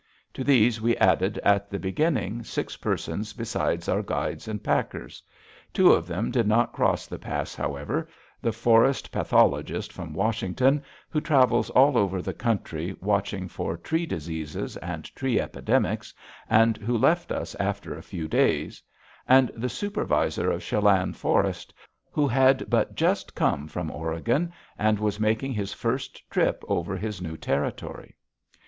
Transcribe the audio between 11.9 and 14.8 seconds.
over the country watching for tree diseases